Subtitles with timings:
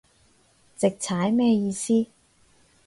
[0.77, 2.07] 直踩咩意思